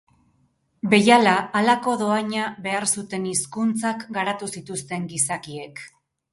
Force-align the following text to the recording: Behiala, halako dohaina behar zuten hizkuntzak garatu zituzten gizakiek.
Behiala, 0.93 1.33
halako 1.59 1.93
dohaina 1.99 2.47
behar 2.65 2.89
zuten 2.95 3.29
hizkuntzak 3.35 4.09
garatu 4.19 4.53
zituzten 4.59 5.09
gizakiek. 5.15 5.89